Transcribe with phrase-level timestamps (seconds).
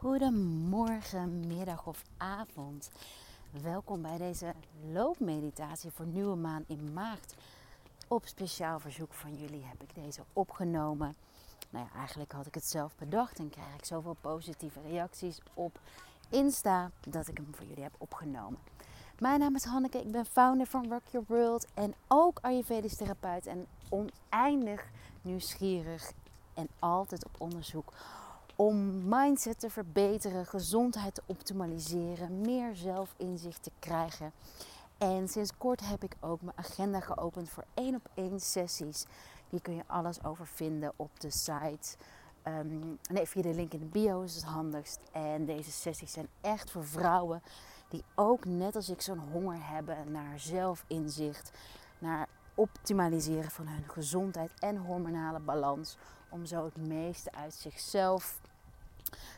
[0.00, 2.90] Goedemorgen, middag of avond.
[3.62, 4.54] Welkom bij deze
[4.92, 7.34] loopmeditatie voor nieuwe maan in maart.
[8.08, 11.14] Op speciaal verzoek van jullie heb ik deze opgenomen.
[11.70, 15.78] Nou ja, eigenlijk had ik het zelf bedacht en krijg ik zoveel positieve reacties op
[16.28, 18.58] Insta dat ik hem voor jullie heb opgenomen.
[19.18, 23.46] Mijn naam is Hanneke, ik ben founder van Rock Your World en ook Ayurvedisch therapeut
[23.46, 24.90] en oneindig
[25.22, 26.12] nieuwsgierig
[26.54, 27.92] en altijd op onderzoek
[28.60, 34.32] om mindset te verbeteren, gezondheid te optimaliseren, meer zelfinzicht te krijgen.
[34.98, 39.06] En sinds kort heb ik ook mijn agenda geopend voor één op één sessies.
[39.48, 41.96] Die kun je alles over vinden op de site.
[42.44, 45.00] Um, nee, via de link in de bio is het handigst.
[45.12, 47.42] En deze sessies zijn echt voor vrouwen
[47.88, 51.50] die ook net als ik zo'n honger hebben naar zelfinzicht,
[51.98, 55.96] naar optimaliseren van hun gezondheid en hormonale balans.
[56.28, 58.40] Om zo het meeste uit zichzelf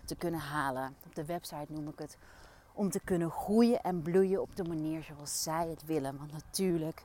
[0.04, 0.96] te kunnen halen.
[1.06, 2.16] Op de website noem ik het
[2.72, 6.18] om te kunnen groeien en bloeien op de manier zoals zij het willen.
[6.18, 7.02] Want natuurlijk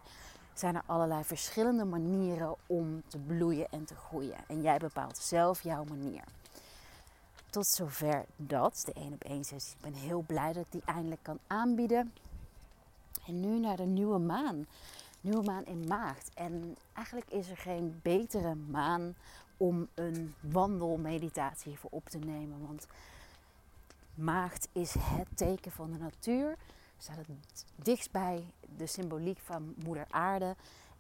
[0.54, 4.38] zijn er allerlei verschillende manieren om te bloeien en te groeien.
[4.48, 6.24] En jij bepaalt zelf jouw manier.
[7.50, 9.76] Tot zover dat, de 1 op 1 sessie.
[9.76, 12.14] Ik ben heel blij dat ik die eindelijk kan aanbieden.
[13.28, 14.68] En nu naar de nieuwe maan.
[15.22, 16.30] Nieuwe maan in maart.
[16.34, 19.16] En eigenlijk is er geen betere maan
[19.58, 22.68] om een wandelmeditatie voor op te nemen.
[22.68, 22.88] Want
[24.16, 26.58] maagd is het teken van de natuur.
[26.98, 28.46] Staat het dichtst bij
[28.78, 30.56] de symboliek van moeder aarde.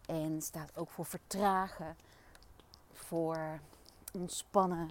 [0.06, 1.96] En staat ook voor vertragen,
[2.94, 3.60] voor
[4.14, 4.90] ontspannen,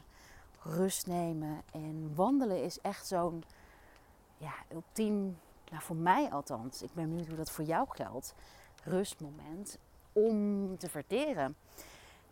[0.63, 1.63] rust nemen.
[1.73, 3.45] En wandelen is echt zo'n
[4.37, 5.39] ja, ultiem,
[5.71, 8.35] nou voor mij althans, ik ben benieuwd hoe dat voor jou geldt,
[8.85, 9.79] rustmoment
[10.13, 11.57] om te verteren.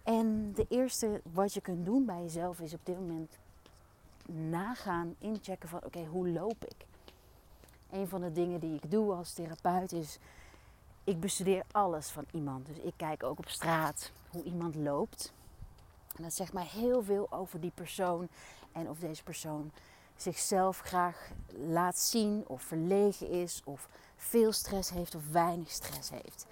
[0.03, 3.39] En de eerste wat je kunt doen bij jezelf is op dit moment
[4.27, 6.87] nagaan, inchecken van oké, hoe loop ik?
[7.91, 10.19] Een van de dingen die ik doe als therapeut is,
[11.05, 12.67] ik bestudeer alles van iemand.
[12.67, 15.33] Dus ik kijk ook op straat hoe iemand loopt.
[16.17, 18.29] En dat zegt mij heel veel over die persoon
[18.73, 19.71] en of deze persoon
[20.17, 21.31] zichzelf graag
[21.69, 26.47] laat zien of verlegen is of veel stress heeft of weinig stress heeft.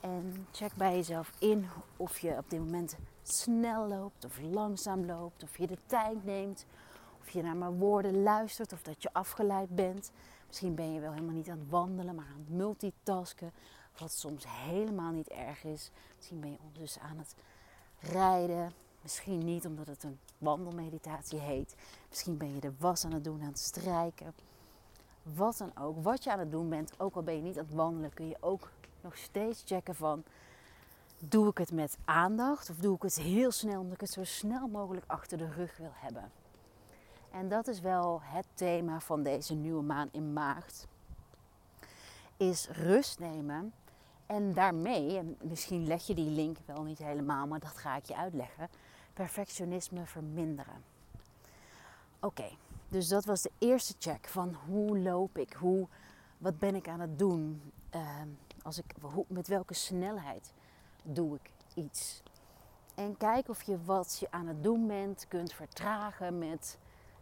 [0.00, 1.66] En check bij jezelf in
[1.96, 5.42] of je op dit moment snel loopt of langzaam loopt.
[5.42, 6.66] Of je de tijd neemt.
[7.20, 10.10] Of je naar mijn woorden luistert of dat je afgeleid bent.
[10.46, 13.52] Misschien ben je wel helemaal niet aan het wandelen, maar aan het multitasken.
[13.98, 15.90] Wat soms helemaal niet erg is.
[16.16, 17.34] Misschien ben je ondertussen aan het
[17.98, 18.72] rijden.
[19.00, 21.76] Misschien niet omdat het een wandelmeditatie heet.
[22.08, 24.34] Misschien ben je de was aan het doen, aan het strijken.
[25.22, 26.02] Wat dan ook.
[26.02, 28.28] Wat je aan het doen bent, ook al ben je niet aan het wandelen, kun
[28.28, 28.70] je ook
[29.00, 30.24] nog steeds checken van
[31.18, 34.24] doe ik het met aandacht of doe ik het heel snel omdat ik het zo
[34.24, 36.30] snel mogelijk achter de rug wil hebben.
[37.30, 40.86] En dat is wel het thema van deze nieuwe maan in maart.
[42.36, 43.72] Is rust nemen
[44.26, 48.04] en daarmee, en misschien leg je die link wel niet helemaal, maar dat ga ik
[48.04, 48.68] je uitleggen,
[49.12, 50.84] perfectionisme verminderen.
[52.20, 52.48] Oké,
[52.88, 55.86] dus dat was de eerste check van hoe loop ik, hoe,
[56.38, 57.72] wat ben ik aan het doen.
[57.94, 58.20] Uh,
[58.68, 58.94] als ik,
[59.28, 60.52] met welke snelheid
[61.02, 62.22] doe ik iets?
[62.94, 66.78] En kijk of je wat je aan het doen bent kunt vertragen met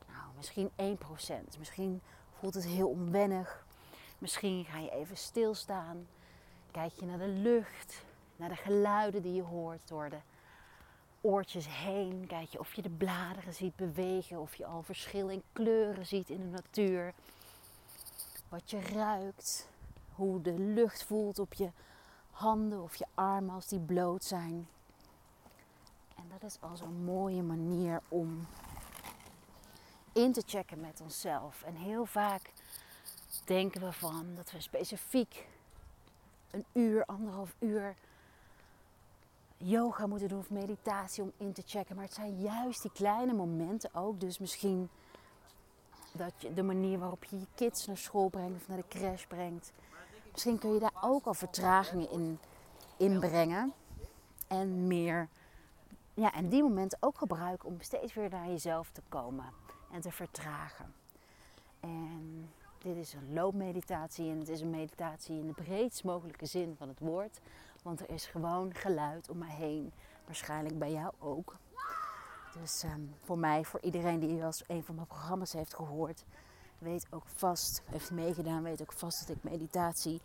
[0.09, 1.59] nou, misschien 1%.
[1.59, 2.01] Misschien
[2.39, 3.67] voelt het heel onwennig.
[4.19, 6.07] Misschien ga je even stilstaan.
[6.71, 8.05] Kijk je naar de lucht,
[8.37, 10.21] naar de geluiden die je hoort door de
[11.21, 12.25] oortjes heen.
[12.27, 16.31] Kijk je of je de bladeren ziet bewegen, of je al verschil in kleuren ziet
[16.31, 17.15] in de natuur.
[18.49, 19.69] Wat je ruikt
[20.16, 21.71] hoe de lucht voelt op je
[22.31, 24.69] handen of je armen als die bloot zijn.
[26.16, 28.47] En dat is al zo'n mooie manier om
[30.12, 31.62] in te checken met onszelf.
[31.62, 32.53] En heel vaak
[33.44, 35.47] denken we van dat we specifiek
[36.50, 37.94] een uur, anderhalf uur
[39.56, 41.94] yoga moeten doen of meditatie om in te checken.
[41.97, 44.21] Maar het zijn juist die kleine momenten ook.
[44.21, 44.88] Dus misschien
[46.12, 49.27] dat je de manier waarop je je kids naar school brengt of naar de crash
[49.27, 49.72] brengt.
[50.36, 52.38] Misschien kun je daar ook al vertragingen in
[52.97, 53.72] inbrengen.
[54.47, 55.28] En meer,
[56.15, 59.44] ja, en die momenten ook gebruiken om steeds weer naar jezelf te komen
[59.92, 60.94] en te vertragen.
[61.80, 66.74] En dit is een loopmeditatie en het is een meditatie in de breedst mogelijke zin
[66.78, 67.41] van het woord.
[67.83, 69.92] Want er is gewoon geluid om mij heen.
[70.24, 71.56] Waarschijnlijk bij jou ook.
[72.60, 76.24] Dus ehm, voor mij, voor iedereen die als een van mijn programma's heeft gehoord,
[76.78, 80.21] weet ook vast, heeft meegedaan, weet ook vast dat ik meditatie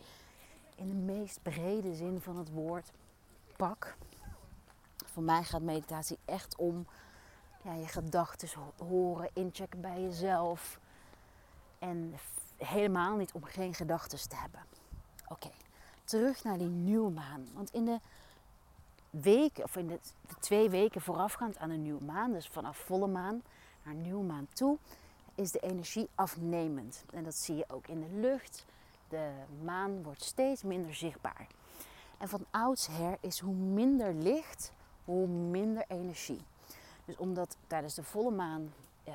[0.75, 2.92] in de meest brede zin van het woord
[3.57, 3.95] pak.
[5.06, 6.88] Voor mij gaat meditatie echt om
[7.63, 10.80] ja, je gedachten horen, inchecken bij jezelf.
[11.80, 12.13] En
[12.57, 14.62] helemaal niet om geen gedachten te hebben.
[15.27, 15.51] Oké,
[16.04, 17.47] terug naar die nieuwe maan.
[17.54, 18.00] Want in de
[19.09, 23.07] weken, of in de, de, twee weken voorafgaand aan de nieuwe maan, dus vanaf volle
[23.07, 23.42] maan
[23.83, 24.77] naar nieuwe maan toe,
[25.36, 27.04] is de energie afnemend.
[27.13, 28.66] En dat zie je ook in de lucht.
[29.07, 29.31] De
[29.63, 31.48] maan wordt steeds minder zichtbaar.
[32.18, 34.72] En van oudsher is hoe minder licht,
[35.06, 36.42] hoe minder energie.
[37.06, 38.74] Dus omdat tijdens de volle maan,
[39.04, 39.13] eh,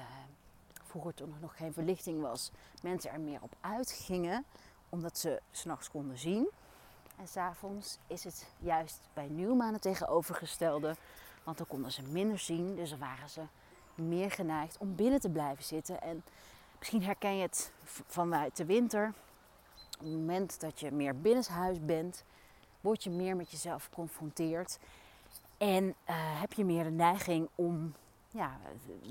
[0.84, 2.50] vroeger toen er nog geen verlichting was,
[2.82, 4.44] mensen er meer op uitgingen,
[4.88, 6.48] omdat ze s'nachts konden zien.
[7.16, 10.96] En s'avonds is het juist bij nieuwmaan het tegenovergestelde,
[11.44, 13.42] want dan konden ze minder zien, dus dan waren ze
[13.96, 16.02] meer geneigd om binnen te blijven zitten.
[16.02, 16.22] En
[16.78, 17.72] misschien herken je het
[18.06, 19.12] vanuit de winter.
[19.76, 22.24] Op het moment dat je meer binnenshuis bent,
[22.80, 24.78] word je meer met jezelf geconfronteerd.
[25.58, 27.94] En eh, heb je meer de neiging om
[28.30, 28.58] ja,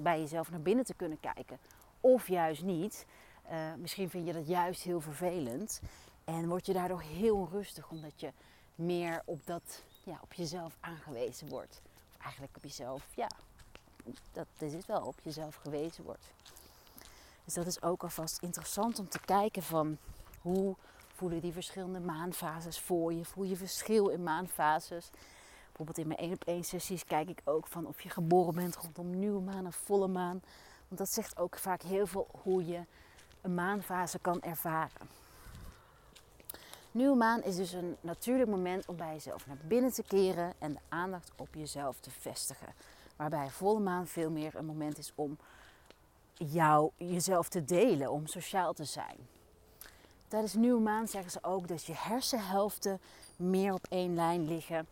[0.01, 1.57] bij jezelf naar binnen te kunnen kijken.
[1.99, 3.05] Of juist niet.
[3.51, 5.81] Uh, misschien vind je dat juist heel vervelend.
[6.23, 8.31] En word je daardoor heel onrustig omdat je
[8.75, 11.81] meer op, dat, ja, op jezelf aangewezen wordt.
[12.09, 13.27] Of eigenlijk op jezelf, ja,
[14.31, 16.33] dat is het wel, op jezelf gewezen wordt.
[17.43, 19.97] Dus dat is ook alvast interessant om te kijken van
[20.41, 20.75] hoe
[21.15, 23.25] voelen die verschillende maanfases voor je.
[23.25, 25.09] Voel je verschil in maanfases.
[25.65, 28.75] Bijvoorbeeld in mijn 1 op 1 sessies kijk ik ook van of je geboren bent
[28.75, 30.41] rondom nieuwe maan of volle maan.
[30.87, 32.85] Want dat zegt ook vaak heel veel hoe je
[33.41, 35.09] een maanfase kan ervaren.
[36.91, 40.73] Nieuwe maan is dus een natuurlijk moment om bij jezelf naar binnen te keren en
[40.73, 42.73] de aandacht op jezelf te vestigen.
[43.15, 45.37] Waarbij volle maan veel meer een moment is om
[46.33, 49.17] jou, jezelf te delen, om sociaal te zijn.
[50.27, 52.99] Tijdens nieuwe maan zeggen ze ook dat je hersenhelften
[53.35, 54.87] meer op één lijn liggen.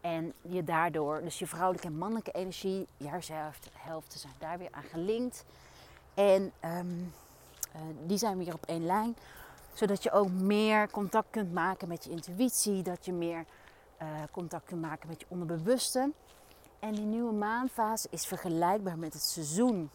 [0.00, 4.82] En je daardoor, dus je vrouwelijke en mannelijke energie, je hersenhelften zijn daar weer aan
[4.82, 5.44] gelinkt.
[6.14, 6.86] En ehm,
[7.72, 9.16] eh, die zijn weer op één lijn.
[9.72, 12.82] Zodat je ook meer contact kunt maken met je intuïtie.
[12.82, 13.44] Dat je meer
[14.02, 16.10] uh, contact kunt maken met je onderbewuste.
[16.84, 19.90] En die nieuwe maanfase is vergelijkbaar met het seizoen.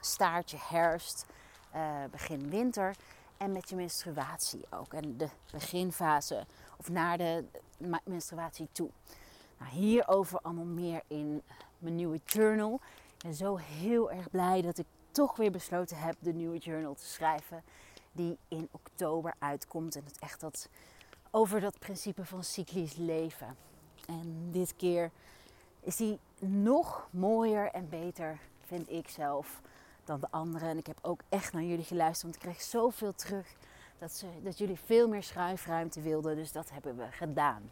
[0.00, 1.26] Staartje herfst,
[1.74, 2.96] uh, begin winter.
[3.36, 4.94] En met je menstruatie ook.
[4.94, 6.46] En de beginfase
[6.76, 7.44] of naar de
[8.04, 8.90] menstruatie toe.
[9.58, 11.42] Nou, hierover allemaal meer in
[11.78, 12.80] mijn nieuwe journal.
[13.18, 17.06] Ben zo heel erg blij dat ik toch weer besloten heb de nieuwe journal te
[17.06, 17.62] schrijven.
[18.12, 19.96] Die in oktober uitkomt.
[19.96, 20.68] En het echt dat
[21.30, 23.56] over dat principe van cyclisch leven.
[24.06, 25.10] En dit keer
[25.84, 29.60] is die nog mooier en beter, vind ik zelf,
[30.04, 30.66] dan de andere.
[30.66, 33.54] En ik heb ook echt naar jullie geluisterd, want ik kreeg zoveel terug
[33.98, 36.36] dat, ze, dat jullie veel meer schuifruimte wilden.
[36.36, 37.70] Dus dat hebben we gedaan.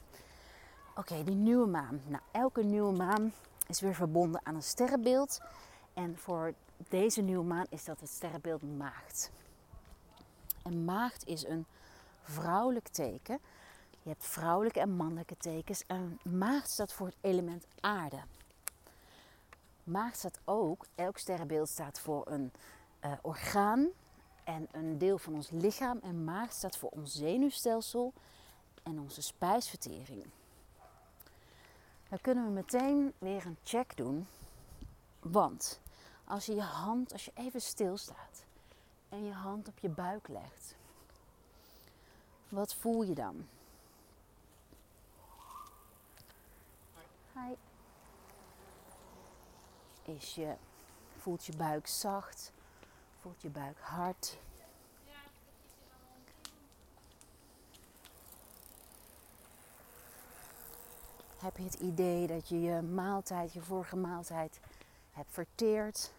[0.97, 2.01] Oké, die nieuwe maan.
[2.07, 3.33] Nou, elke nieuwe maan
[3.67, 5.41] is weer verbonden aan een sterrenbeeld.
[5.95, 6.55] En voor
[6.89, 9.31] deze nieuwe maan is dat het sterrenbeeld maagd.
[10.63, 11.67] En maagd is een
[12.23, 13.41] vrouwelijk teken
[14.03, 15.85] je hebt vrouwelijke en mannelijke tekens.
[15.87, 18.21] En maagd staat voor het element aarde.
[19.85, 22.53] Maagd staat ook, elk sterrenbeeld staat voor een
[23.05, 23.89] uh, orgaan
[24.45, 25.99] en een deel van ons lichaam.
[26.03, 28.13] En maagd staat voor ons zenuwstelsel
[28.83, 30.27] en onze spijsvertering.
[32.09, 34.27] Dan kunnen we meteen weer een check doen.
[35.21, 35.81] Want
[36.25, 38.45] als je je hand, als je even stilstaat
[39.09, 40.75] en je hand op je buik legt,
[42.49, 43.47] wat voel je dan?
[50.05, 50.55] Is je,
[51.19, 52.53] voelt je buik zacht?
[53.21, 54.39] Voelt je buik hard?
[61.39, 64.61] Heb je het idee dat je je maaltijd, je vorige maaltijd,
[65.13, 66.13] hebt verteerd?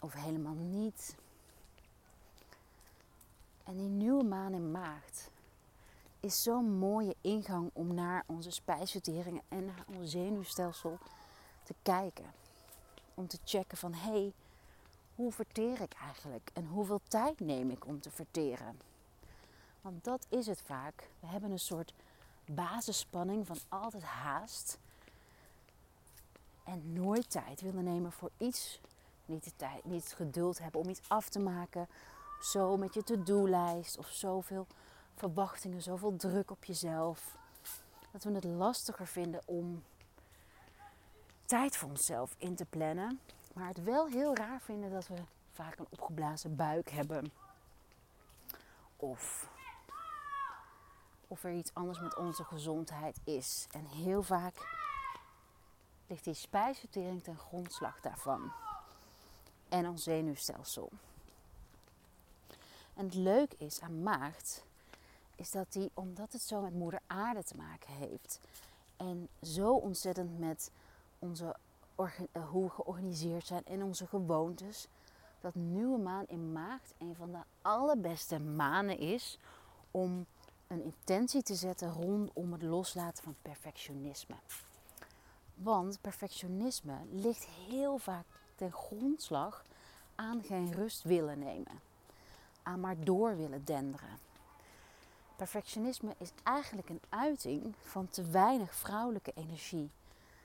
[0.00, 1.16] Of helemaal niet?
[3.64, 5.30] En die nieuwe maan in maagd
[6.28, 10.98] is zo'n mooie ingang om naar onze spijsverteringen en naar ons zenuwstelsel
[11.62, 12.24] te kijken.
[13.14, 14.32] Om te checken van hé, hey,
[15.14, 18.80] hoe verteer ik eigenlijk en hoeveel tijd neem ik om te verteren?
[19.80, 21.08] Want dat is het vaak.
[21.20, 21.94] We hebben een soort
[22.44, 24.78] basisspanning van altijd haast
[26.64, 28.80] en nooit tijd willen nemen voor iets.
[29.26, 31.88] Niet, de tijd, niet het geduld hebben om iets af te maken.
[32.40, 34.66] Zo met je to-do-lijst of zoveel
[35.18, 37.36] verwachtingen, zoveel druk op jezelf.
[38.12, 39.82] Dat we het lastiger vinden om
[41.44, 43.20] tijd voor onszelf in te plannen.
[43.54, 45.16] Maar het wel heel raar vinden dat we
[45.52, 47.32] vaak een opgeblazen buik hebben.
[48.96, 49.50] Of,
[51.28, 53.66] of er iets anders met onze gezondheid is.
[53.70, 54.54] En heel vaak
[56.06, 58.52] ligt die spijsvertering ten grondslag daarvan.
[59.68, 60.90] En ons zenuwstelsel.
[62.94, 64.64] En het leuke is aan maagd,
[65.38, 68.40] is dat die, omdat het zo met moeder aarde te maken heeft.
[68.96, 70.70] En zo ontzettend met
[71.18, 71.56] onze,
[71.94, 74.88] eh, hoe we georganiseerd zijn en onze gewoontes.
[75.40, 79.38] Dat nieuwe maan in maagd een van de allerbeste manen is
[79.90, 80.26] om
[80.66, 84.36] een intentie te zetten rondom het loslaten van perfectionisme.
[85.54, 89.64] Want perfectionisme ligt heel vaak ten grondslag
[90.14, 91.80] aan geen rust willen nemen,
[92.62, 94.27] aan maar door willen denderen.
[95.38, 99.90] Perfectionisme is eigenlijk een uiting van te weinig vrouwelijke energie,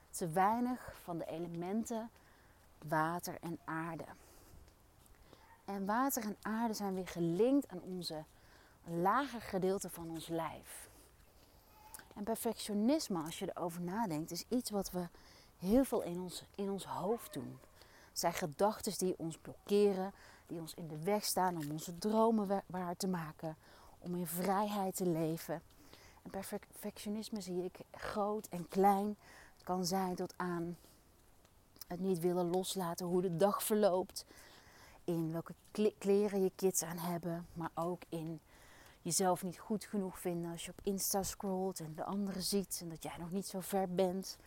[0.10, 2.10] te weinig van de elementen
[2.88, 4.06] water en aarde.
[5.66, 8.24] En water en aarde zijn weer gelinkt aan onze
[8.84, 10.90] lager gedeelte van ons lijf.
[12.16, 15.08] En perfectionisme, als je erover nadenkt, is iets wat we
[15.58, 17.60] heel veel in ons, in ons hoofd doen.
[18.10, 20.14] Het zijn gedachten die ons blokkeren,
[20.48, 23.58] die ons in de weg staan om onze dromen waar te maken,
[24.04, 25.62] om in vrijheid te leven.
[26.24, 29.18] En perfectionisme zie ik groot en klein.
[29.54, 30.78] Het kan zijn tot aan
[31.88, 34.26] het niet willen loslaten hoe de dag verloopt.
[35.04, 35.54] In welke
[35.98, 38.40] kleren je kids aan hebben, maar ook in
[39.02, 42.90] jezelf niet goed genoeg vinden als je op Insta scrolt en de anderen ziet en
[42.90, 44.38] dat jij nog niet zo ver bent.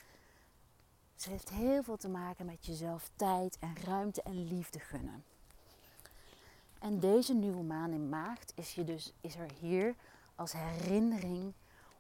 [1.15, 5.25] Het heeft heel veel te maken met jezelf tijd en ruimte en liefde gunnen.
[6.87, 9.95] En deze nieuwe maan in maagd is, je dus, is er hier
[10.35, 11.53] als herinnering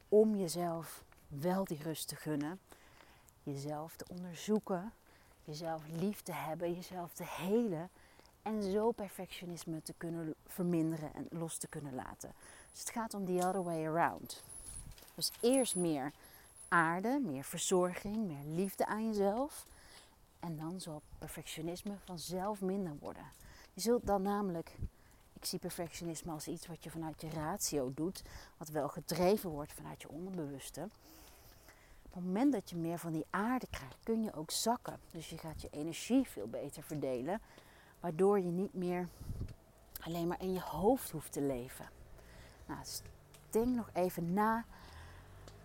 [0.08, 2.60] om jezelf wel die rust te gunnen.
[3.42, 4.92] Jezelf te onderzoeken,
[5.44, 7.88] jezelf lief te hebben, jezelf te helen.
[8.42, 12.32] En zo perfectionisme te kunnen verminderen en los te kunnen laten.
[12.70, 14.42] Dus het gaat om the other way around.
[15.14, 16.12] Dus eerst meer
[16.68, 19.66] aarde, meer verzorging, meer liefde aan jezelf.
[20.40, 23.26] En dan zal perfectionisme vanzelf minder worden.
[23.76, 24.76] Je zult dan namelijk,
[25.32, 28.22] ik zie perfectionisme als iets wat je vanuit je ratio doet,
[28.56, 30.88] wat wel gedreven wordt vanuit je onderbewuste.
[32.02, 34.98] Op het moment dat je meer van die aarde krijgt, kun je ook zakken.
[35.10, 37.40] Dus je gaat je energie veel beter verdelen,
[38.00, 39.08] waardoor je niet meer
[40.00, 41.88] alleen maar in je hoofd hoeft te leven.
[42.66, 42.80] Nou,
[43.50, 44.64] denk nog even na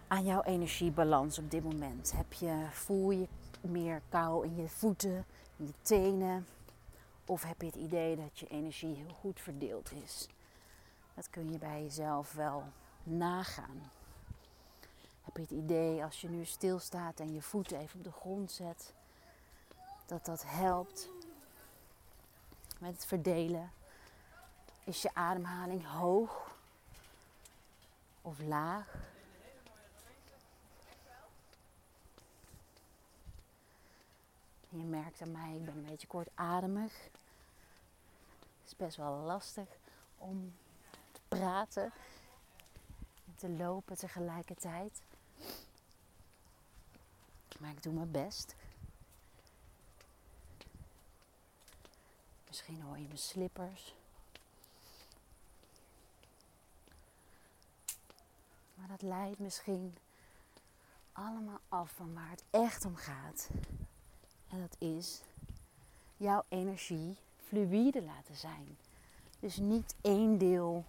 [0.07, 2.11] aan jouw energiebalans op dit moment.
[2.15, 3.27] Heb je, voel je
[3.61, 5.25] meer kou in je voeten,
[5.57, 6.45] in je tenen?
[7.31, 10.27] Of heb je het idee dat je energie heel goed verdeeld is?
[11.13, 12.63] Dat kun je bij jezelf wel
[13.03, 13.91] nagaan.
[15.21, 18.51] Heb je het idee als je nu stilstaat en je voeten even op de grond
[18.51, 18.93] zet,
[20.05, 21.09] dat dat helpt
[22.79, 23.71] met het verdelen?
[24.83, 26.57] Is je ademhaling hoog
[28.21, 29.10] of laag?
[34.79, 36.93] Je merkt aan mij, ik ben een beetje kortademig.
[38.61, 39.67] Het is best wel lastig
[40.17, 40.53] om
[41.11, 41.83] te praten
[43.25, 45.01] en te lopen tegelijkertijd.
[47.59, 48.55] Maar ik doe mijn best.
[52.47, 53.95] Misschien hoor je mijn slippers.
[58.75, 59.97] Maar dat leidt misschien
[61.11, 63.49] allemaal af van waar het echt om gaat.
[64.51, 65.21] En dat is
[66.17, 68.77] jouw energie fluïde laten zijn.
[69.39, 70.85] Dus niet één deel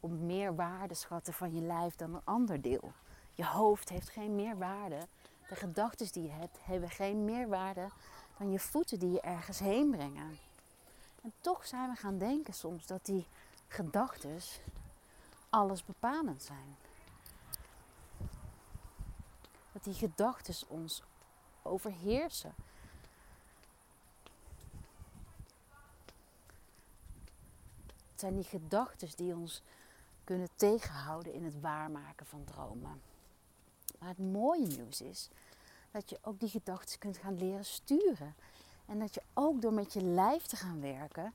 [0.00, 2.92] op meer waarde schatten van je lijf dan een ander deel.
[3.34, 5.06] Je hoofd heeft geen meer waarde.
[5.48, 7.88] De gedachten die je hebt hebben geen meer waarde
[8.38, 10.38] dan je voeten die je ergens heen brengen.
[11.22, 13.26] En toch zijn we gaan denken soms dat die
[13.68, 14.38] gedachten
[15.50, 16.76] alles bepalend zijn.
[19.72, 21.02] Dat die gedachten ons
[21.62, 22.54] overheersen.
[28.16, 29.62] Het zijn die gedachten die ons
[30.24, 33.02] kunnen tegenhouden in het waarmaken van dromen.
[33.98, 35.28] Maar het mooie nieuws is
[35.90, 38.34] dat je ook die gedachten kunt gaan leren sturen.
[38.86, 41.32] En dat je ook door met je lijf te gaan werken,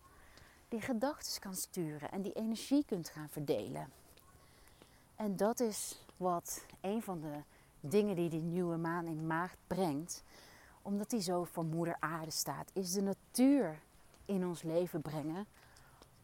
[0.70, 3.92] die gedachten kan sturen en die energie kunt gaan verdelen.
[5.16, 7.42] En dat is wat een van de
[7.80, 10.24] dingen die die nieuwe maan in maagd brengt,
[10.82, 13.80] omdat die zo voor moeder aarde staat, is de natuur
[14.26, 15.48] in ons leven brengen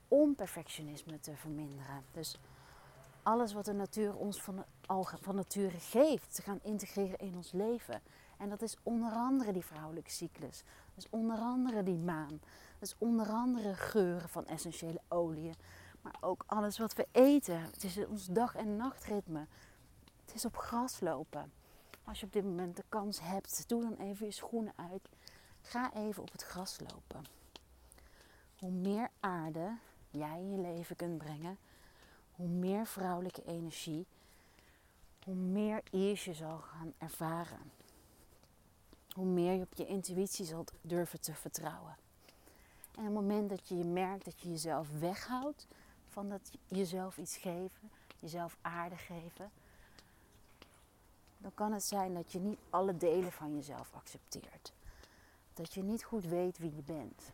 [0.08, 2.04] om perfectionisme te verminderen.
[2.12, 2.40] Dus
[3.24, 4.66] alles wat de natuur ons van,
[5.22, 8.02] van nature geeft, te gaan integreren in ons leven.
[8.38, 10.64] En dat is onder andere die vrouwelijke cyclus.
[10.96, 12.42] Is onder andere die maan.
[12.80, 15.56] Is onder andere geuren van essentiële oliën.
[16.02, 17.62] Maar ook alles wat we eten.
[17.62, 19.48] Het is ons dag- en nachtritme.
[20.26, 21.52] Het is op gras lopen.
[22.04, 25.10] Als je op dit moment de kans hebt, doe dan even je schoenen uit.
[25.62, 27.26] Ga even op het gras lopen.
[28.60, 29.78] Hoe meer aarde
[30.10, 31.58] jij in je leven kunt brengen,
[32.36, 34.06] hoe meer vrouwelijke energie,
[35.24, 37.72] hoe meer ease je zal gaan ervaren.
[39.14, 41.96] Hoe meer je op je intuïtie zult durven te vertrouwen.
[42.96, 45.68] En op het moment dat je merkt dat je jezelf weghoudt
[46.10, 49.52] van dat jezelf iets geven, jezelf aarde geven,
[51.38, 54.74] dan kan het zijn dat je niet alle delen van jezelf accepteert.
[55.54, 57.32] Dat je niet goed weet wie je bent.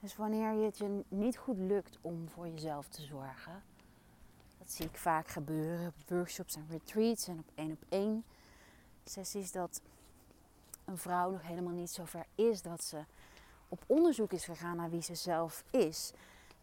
[0.00, 3.62] Dus wanneer het je niet goed lukt om voor jezelf te zorgen,
[4.58, 8.24] dat zie ik vaak gebeuren op workshops en retreats en op één op één
[9.04, 9.80] sessies, dat
[10.84, 13.04] een vrouw nog helemaal niet zo ver is dat ze
[13.68, 16.12] op onderzoek is gegaan naar wie ze zelf is.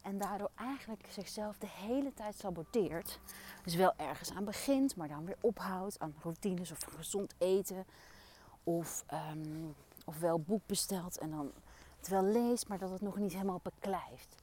[0.01, 3.19] En daardoor eigenlijk zichzelf de hele tijd saboteert.
[3.63, 7.85] Dus wel ergens aan begint, maar dan weer ophoudt aan routines of gezond eten.
[8.63, 9.75] Of, um,
[10.05, 11.51] of wel boek bestelt en dan
[12.07, 14.35] wel leest, maar dat het nog niet helemaal beklijft.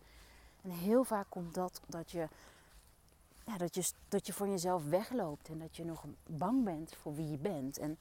[0.62, 2.28] En heel vaak komt dat dat je,
[3.47, 7.14] ja, dat, je, dat je voor jezelf wegloopt en dat je nog bang bent voor
[7.14, 7.78] wie je bent.
[7.78, 7.99] En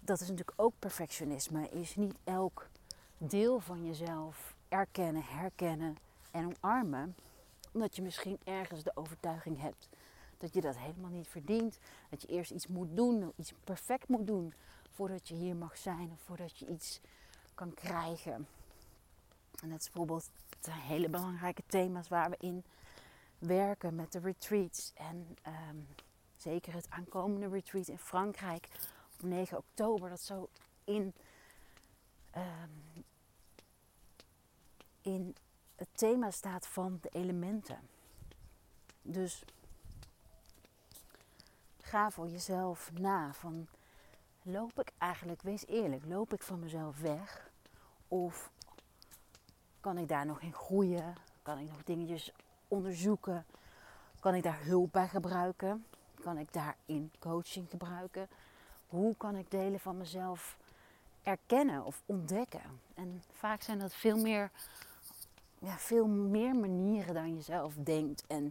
[0.00, 1.68] dat is natuurlijk ook perfectionisme.
[1.68, 2.68] Is niet elk
[3.18, 5.96] deel van jezelf erkennen, herkennen
[6.30, 7.16] en omarmen.
[7.72, 9.88] Omdat je misschien ergens de overtuiging hebt
[10.38, 11.78] dat je dat helemaal niet verdient.
[12.08, 14.52] Dat je eerst iets moet doen, iets perfect moet doen
[14.90, 17.00] voordat je hier mag zijn of voordat je iets
[17.54, 18.46] kan krijgen.
[19.62, 22.64] En dat is bijvoorbeeld de hele belangrijke thema's waar we in
[23.38, 24.92] werken met de retreats.
[24.94, 25.76] En ehm,
[26.36, 28.68] zeker het aankomende retreat in Frankrijk
[29.14, 30.08] op 9 oktober.
[30.08, 30.48] Dat zo
[30.84, 31.14] in,
[32.30, 32.70] ehm,
[35.00, 35.36] in
[35.76, 37.78] het thema staat van de elementen.
[39.02, 39.44] Dus
[41.80, 43.32] ga voor jezelf na.
[43.32, 43.66] Van,
[44.42, 47.50] loop ik eigenlijk, wees eerlijk, loop ik van mezelf weg?
[48.08, 48.50] Of
[49.80, 51.14] kan ik daar nog in groeien?
[51.42, 52.32] Kan ik nog dingetjes
[52.68, 53.44] onderzoeken?
[54.20, 55.84] Kan ik daar hulp bij gebruiken?
[56.22, 58.28] Kan ik daarin coaching gebruiken?
[58.88, 60.56] Hoe kan ik delen van mezelf
[61.22, 62.80] erkennen of ontdekken?
[62.94, 64.50] En vaak zijn dat veel meer,
[65.58, 68.24] ja, veel meer manieren dan je zelf denkt.
[68.26, 68.44] En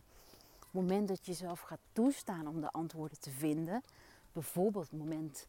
[0.59, 3.83] het moment dat je jezelf gaat toestaan om de antwoorden te vinden,
[4.31, 5.47] bijvoorbeeld het moment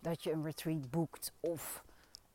[0.00, 1.84] dat je een retreat boekt of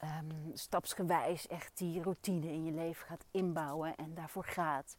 [0.04, 4.96] um, stapsgewijs echt die routine in je leven gaat inbouwen en daarvoor gaat,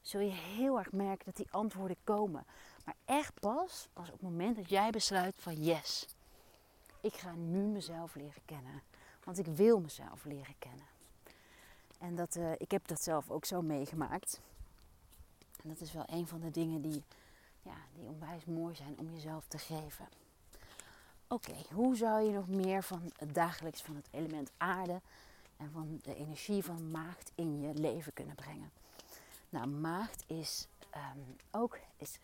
[0.00, 2.46] zul je heel erg merken dat die antwoorden komen.
[2.84, 6.06] Maar echt pas als op het moment dat jij besluit van yes,
[7.00, 8.82] ik ga nu mezelf leren kennen.
[9.24, 10.86] Want ik wil mezelf leren kennen.
[11.98, 14.40] En dat, uh, ik heb dat zelf ook zo meegemaakt.
[15.62, 17.04] En dat is wel een van de dingen die,
[17.62, 20.08] ja, die onwijs mooi zijn om jezelf te geven.
[21.30, 25.00] Oké, hoe zou je nog meer van het dagelijks van het element aarde
[25.56, 28.70] en van de energie van maagd in je leven kunnen brengen?
[29.48, 32.18] Nou, maagd is um, ook, is,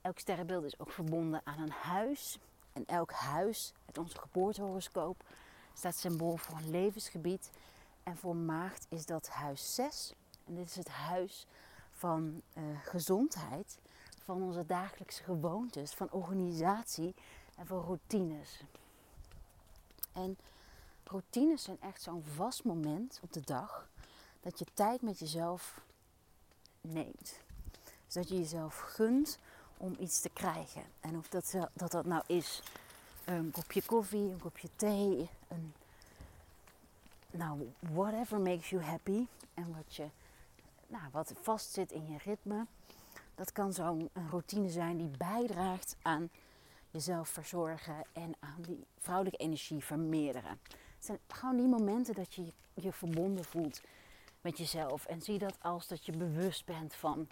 [0.00, 2.38] elk sterrenbeeld is ook verbonden aan een huis.
[2.72, 5.24] En elk huis, uit onze geboortehoroscoop,
[5.74, 7.50] staat symbool voor een levensgebied.
[8.02, 10.14] En voor maagd is dat huis 6.
[10.46, 11.46] En dit is het huis
[11.90, 13.78] van uh, gezondheid,
[14.24, 17.14] van onze dagelijkse gewoontes, van organisatie
[17.56, 18.60] en van routines.
[20.12, 20.38] En
[21.04, 23.88] routines zijn echt zo'n vast moment op de dag
[24.40, 25.80] dat je tijd met jezelf
[26.80, 27.40] neemt.
[28.04, 29.38] Dus dat je jezelf gunt
[29.76, 30.82] om iets te krijgen.
[31.00, 32.62] En of dat dat, dat nou is
[33.24, 35.72] een kopje koffie, een kopje thee, een,
[37.30, 39.26] nou, whatever makes you happy.
[39.54, 40.08] En wat, je,
[40.86, 42.66] nou, wat vast zit in je ritme.
[43.34, 46.30] Dat kan zo'n routine zijn die bijdraagt aan
[46.92, 50.60] jezelf verzorgen en aan die vrouwelijke energie vermeerderen.
[50.70, 53.80] Het zijn gewoon die momenten dat je je verbonden voelt
[54.40, 55.06] met jezelf.
[55.06, 57.28] En zie dat als dat je bewust bent van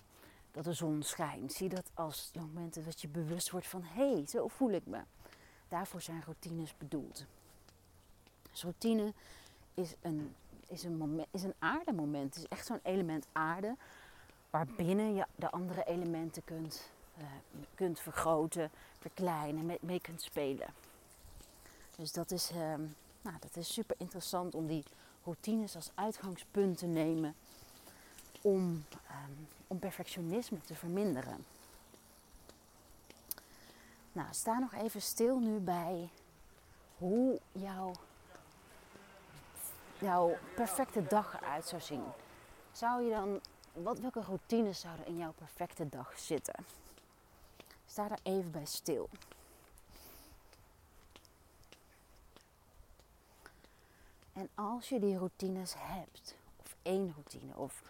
[0.53, 1.53] dat de zon schijnt.
[1.53, 4.87] Zie dat als de momenten dat je bewust wordt van hé, hey, zo voel ik
[4.87, 5.01] me.
[5.69, 7.25] Daarvoor zijn routines bedoeld.
[8.51, 9.13] Dus routine
[9.75, 10.35] is een,
[10.67, 12.35] is een, moment, is een aardemoment.
[12.35, 13.77] Het is echt zo'n element aarde
[14.51, 16.91] waarbinnen je de andere elementen kunt,
[17.21, 17.27] uh,
[17.75, 20.69] kunt vergroten, verkleinen, mee, mee kunt spelen.
[21.97, 22.59] Dus dat is, uh,
[23.23, 24.85] nou, dat is super interessant om die
[25.25, 27.35] routines als uitgangspunt te nemen
[28.41, 31.45] om, um, om perfectionisme te verminderen.
[34.13, 36.09] Nou, sta nog even stil nu bij
[36.99, 37.93] hoe jouw,
[39.99, 42.05] jouw perfecte dag eruit zou zien.
[42.73, 43.41] Zou je dan,
[43.73, 46.65] wat, welke routines zouden in jouw perfecte dag zitten?
[47.91, 49.09] Sta daar even bij stil.
[54.33, 57.83] En als je die routines hebt, of één routine, of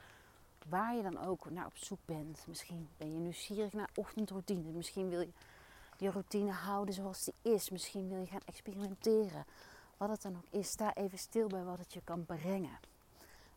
[0.69, 2.47] waar je dan ook naar op zoek bent.
[2.47, 4.71] Misschien ben je nieuwsgierig naar ochtendroutine.
[4.71, 5.33] Misschien wil je
[5.99, 7.71] je routine houden zoals die is.
[7.71, 9.45] Misschien wil je gaan experimenteren.
[9.97, 12.79] Wat het dan ook is, sta even stil bij wat het je kan brengen.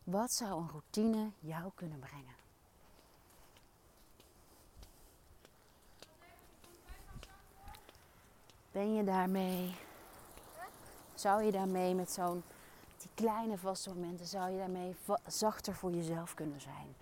[0.02, 2.43] Wat zou een routine jou kunnen brengen?
[8.74, 9.74] Ben je daarmee?
[11.14, 12.42] Zou je daarmee met zo'n
[12.98, 14.94] die kleine vaste momenten, zou je daarmee
[15.26, 16.94] zachter voor jezelf kunnen zijn?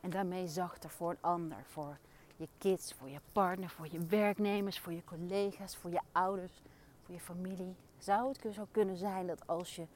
[0.00, 1.98] En daarmee zachter voor een ander, voor
[2.36, 6.62] je kids, voor je partner, voor je werknemers, voor je collega's, voor je ouders,
[7.02, 7.76] voor je familie.
[7.98, 9.86] Zou het zo kunnen zijn dat als je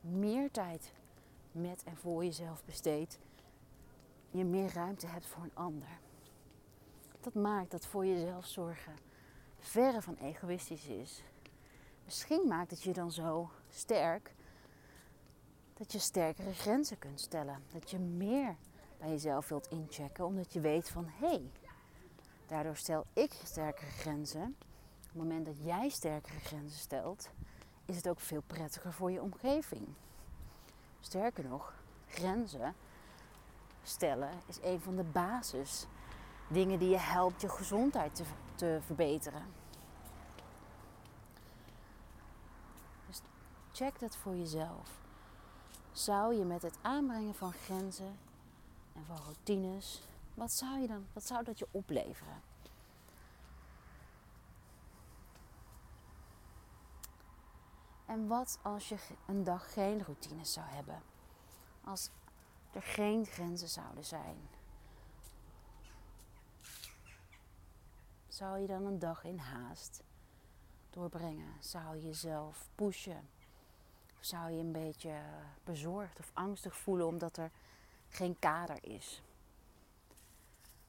[0.00, 0.92] meer tijd
[1.52, 3.18] met en voor jezelf besteedt,
[4.30, 5.98] je meer ruimte hebt voor een ander?
[7.20, 9.07] Dat maakt dat voor jezelf zorgen
[9.58, 11.22] verre van egoïstisch is.
[12.04, 14.34] Misschien maakt het je dan zo sterk
[15.74, 17.62] dat je sterkere grenzen kunt stellen.
[17.72, 18.56] Dat je meer
[18.98, 21.50] bij jezelf wilt inchecken, omdat je weet van hé, hey,
[22.46, 24.56] daardoor stel ik sterkere grenzen.
[25.00, 27.30] Op het moment dat jij sterkere grenzen stelt,
[27.84, 29.86] is het ook veel prettiger voor je omgeving.
[31.00, 31.72] Sterker nog,
[32.06, 32.74] grenzen
[33.82, 35.86] stellen is een van de basis
[36.48, 39.42] dingen die je helpt je gezondheid te, te verbeteren.
[43.06, 43.20] Dus
[43.72, 45.00] check dat voor jezelf.
[45.92, 48.18] Zou je met het aanbrengen van grenzen
[48.92, 50.02] en van routines,
[50.34, 52.42] wat zou, je dan, wat zou dat je opleveren?
[58.06, 61.02] En wat als je een dag geen routines zou hebben?
[61.84, 62.10] Als
[62.72, 64.36] er geen grenzen zouden zijn?
[68.38, 70.02] Zou je dan een dag in haast
[70.90, 71.52] doorbrengen?
[71.60, 73.28] Zou je jezelf pushen?
[74.18, 75.20] Of zou je een beetje
[75.64, 77.50] bezorgd of angstig voelen omdat er
[78.08, 79.22] geen kader is?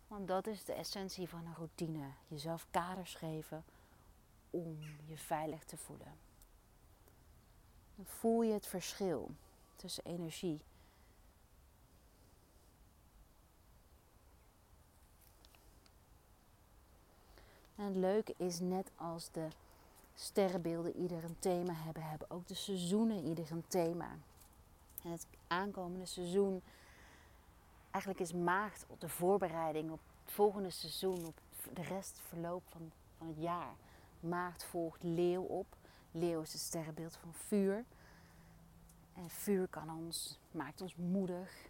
[0.07, 2.12] Want dat is de essentie van een routine.
[2.27, 3.63] Jezelf kaders geven
[4.49, 6.17] om je veilig te voelen.
[7.95, 9.31] Dan voel je het verschil
[9.75, 10.62] tussen energie
[17.79, 19.47] En het leuke is net als de
[20.15, 24.09] sterrenbeelden ieder een thema hebben, hebben ook de seizoenen ieder een thema.
[25.03, 26.61] En het aankomende seizoen,
[27.91, 31.39] eigenlijk is maagd op de voorbereiding op het volgende seizoen, op
[31.73, 33.73] de rest verloop van, van het jaar.
[34.19, 35.75] Maagd volgt leeuw op.
[36.11, 37.85] Leeuw is het sterrenbeeld van vuur.
[39.13, 41.69] En vuur kan ons, maakt ons moedig.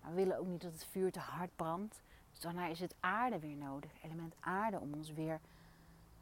[0.00, 2.02] Maar we willen ook niet dat het vuur te hard brandt.
[2.42, 5.40] Daarna is het aarde weer nodig, element aarde, om ons weer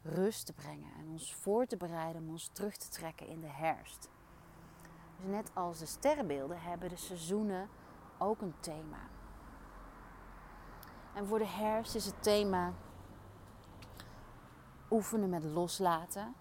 [0.01, 3.47] rust te brengen en ons voor te bereiden om ons terug te trekken in de
[3.47, 4.09] herfst.
[5.17, 7.69] Dus net als de sterrenbeelden hebben de seizoenen
[8.17, 8.99] ook een thema.
[11.13, 12.73] En voor de herfst is het thema
[14.91, 16.33] oefenen met loslaten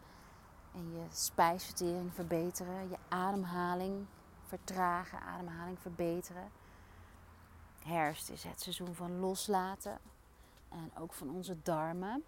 [0.75, 4.07] en je spijsvertering verbeteren, je ademhaling
[4.43, 6.51] vertragen, ademhaling verbeteren.
[7.85, 9.99] Herfst is het seizoen van loslaten
[10.69, 12.25] en ook van onze darmen,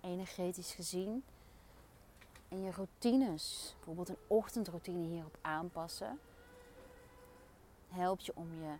[0.00, 1.24] energetisch gezien.
[2.48, 6.20] En je routines, bijvoorbeeld een ochtendroutine hierop aanpassen,
[7.88, 8.74] helpt je om je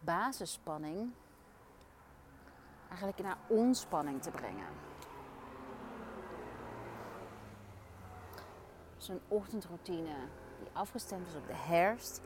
[0.00, 1.12] basisspanning
[2.88, 4.66] eigenlijk naar ontspanning te brengen.
[8.96, 10.16] Zo'n ochtendroutine
[10.58, 12.20] die afgestemd is op de herfst,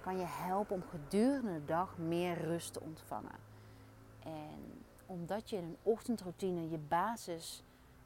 [0.00, 3.38] kan je helpen om gedurende de dag meer rust te ontvangen.
[4.22, 7.62] En omdat je in een ochtendroutine je basis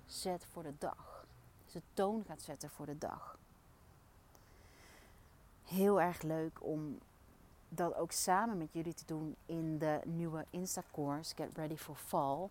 [0.06, 1.26] zet voor de dag.
[1.64, 3.38] Dus de toon gaat zetten voor de dag.
[5.64, 6.98] Heel erg leuk om
[7.68, 12.48] dat ook samen met jullie te doen in de nieuwe Insta-course Get Ready for Fall.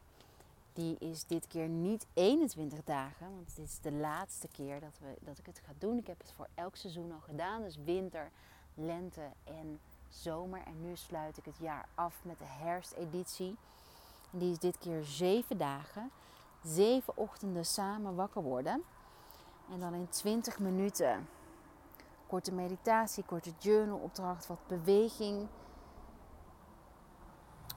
[0.74, 5.16] Die is dit keer niet 21 dagen, want dit is de laatste keer dat, we,
[5.20, 5.98] dat ik het ga doen.
[5.98, 8.32] Ik heb het voor elk seizoen al gedaan, dus winter,
[8.76, 10.62] lente en zomer.
[10.66, 13.58] En nu sluit ik het jaar af met de herfsteditie.
[14.30, 16.12] Die is dit keer zeven dagen.
[16.64, 18.84] Zeven ochtenden samen wakker worden.
[19.72, 21.28] En dan in 20 minuten
[22.28, 25.48] korte meditatie, korte journalopdracht, wat beweging.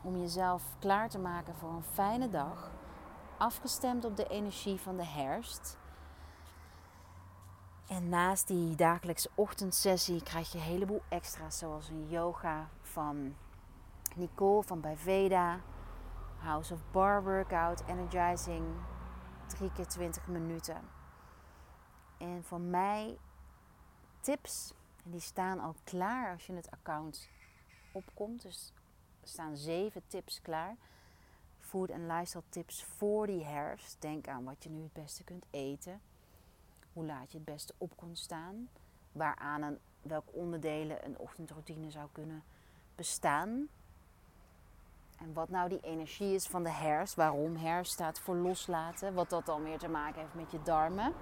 [0.02, 2.70] Om jezelf klaar te maken voor een fijne dag.
[3.38, 5.78] Afgestemd op de energie van de herfst.
[7.86, 13.36] En naast die dagelijkse ochtendsessie krijg je een heleboel extra's, zoals een yoga van
[14.16, 15.60] Nicole van Bijveda,
[16.38, 18.64] House of Bar workout, energizing,
[19.46, 20.80] drie keer 20 minuten.
[22.18, 23.18] En van mij
[24.20, 24.72] tips,
[25.04, 27.28] en die staan al klaar als je het account
[27.92, 28.42] opkomt.
[28.42, 28.72] Dus
[29.20, 30.76] er staan zeven tips klaar.
[31.58, 34.00] Food en lifestyle tips voor die herfst.
[34.00, 36.00] Denk aan wat je nu het beste kunt eten.
[36.96, 38.68] Hoe laat je het beste op kunt staan.
[39.12, 42.42] Waaraan en welke onderdelen een ochtendroutine zou kunnen
[42.94, 43.68] bestaan.
[45.18, 47.14] En wat nou die energie is van de herfst.
[47.14, 49.14] Waarom herfst staat voor loslaten.
[49.14, 51.12] Wat dat dan weer te maken heeft met je darmen.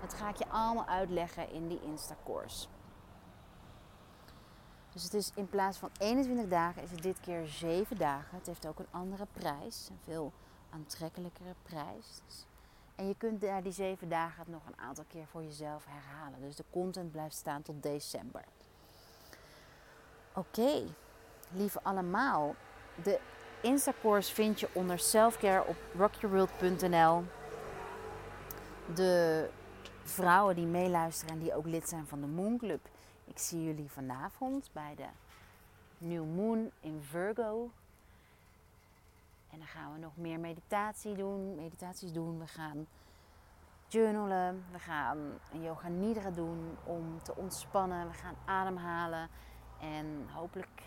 [0.00, 2.68] Dat ga ik je allemaal uitleggen in die Insta-course.
[4.92, 8.36] Dus het is in plaats van 21 dagen is het dit keer 7 dagen.
[8.36, 9.88] Het heeft ook een andere prijs.
[9.90, 10.32] Een veel
[10.70, 12.22] aantrekkelijkere prijs.
[13.00, 16.40] En je kunt daar die 7 dagen nog een aantal keer voor jezelf herhalen.
[16.40, 18.44] Dus de content blijft staan tot december.
[20.34, 20.82] Oké,
[21.52, 22.54] lieve allemaal.
[23.02, 23.20] De
[23.62, 27.24] Insta-course vind je onder selfcare op rockyourworld.nl.
[28.94, 29.48] De
[30.02, 32.88] vrouwen die meeluisteren en die ook lid zijn van de Moon Club.
[33.24, 35.06] Ik zie jullie vanavond bij de
[35.98, 37.70] New Moon in Virgo.
[39.50, 42.38] En dan gaan we nog meer meditatie doen, meditaties doen.
[42.38, 42.86] We gaan
[43.88, 44.64] journalen.
[44.72, 45.18] We gaan
[45.52, 48.08] een yoga nidra doen om te ontspannen.
[48.08, 49.28] We gaan ademhalen.
[49.80, 50.82] En hopelijk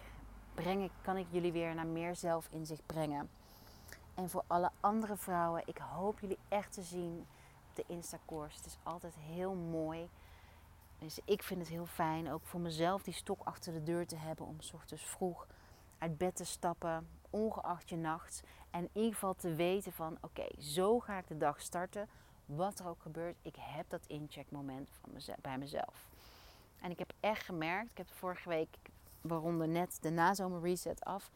[0.53, 3.29] breng ik, kan ik jullie weer naar meer zelfinzicht brengen.
[4.13, 7.25] En voor alle andere vrouwen, ik hoop jullie echt te zien
[7.69, 8.57] op de Insta-course.
[8.57, 10.09] Het is altijd heel mooi.
[10.99, 14.15] Dus ik vind het heel fijn, ook voor mezelf, die stok achter de deur te
[14.15, 15.47] hebben om s ochtends vroeg
[15.97, 18.43] uit bed te stappen, ongeacht je nacht.
[18.69, 22.09] En in ieder geval te weten van, oké, zo ga ik de dag starten.
[22.45, 26.07] Wat er ook gebeurt, ik heb dat incheckmoment van mezelf, bij mezelf.
[26.81, 28.77] En ik heb echt gemerkt, ik heb vorige week,
[29.21, 31.31] we ronden net de nazomer reset af.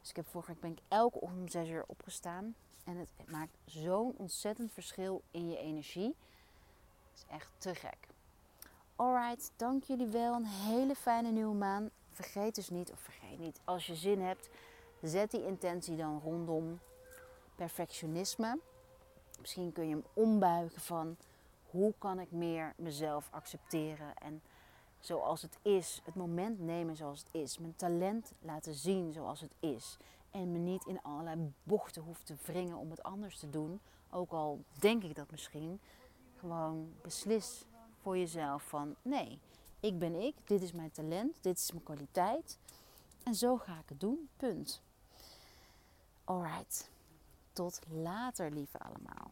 [0.00, 2.54] Dus ik heb vorige week ben ik elke ochtend om 6 uur opgestaan.
[2.84, 6.16] En het maakt zo'n ontzettend verschil in je energie.
[7.10, 8.08] Het is echt te gek.
[8.96, 10.34] Alright, dank jullie wel.
[10.34, 11.90] Een hele fijne nieuwe maan.
[12.10, 14.48] Vergeet dus niet, of vergeet niet, als je zin hebt,
[15.02, 16.80] zet die intentie dan rondom
[17.54, 18.58] perfectionisme.
[19.40, 21.16] Misschien kun je hem ombuigen van
[21.70, 24.42] hoe kan ik meer mezelf accepteren en
[25.00, 29.54] zoals het is, het moment nemen zoals het is, mijn talent laten zien zoals het
[29.60, 29.96] is
[30.30, 33.80] en me niet in allerlei bochten hoeft te wringen om het anders te doen.
[34.10, 35.80] Ook al denk ik dat misschien.
[36.36, 37.64] Gewoon beslis
[38.02, 39.38] voor jezelf van nee,
[39.80, 42.58] ik ben ik, dit is mijn talent, dit is mijn kwaliteit.
[43.24, 44.82] En zo ga ik het doen, punt.
[46.28, 46.90] Alright,
[47.52, 49.30] tot later lieve allemaal.